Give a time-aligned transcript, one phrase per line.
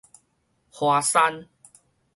[0.71, 1.47] 華山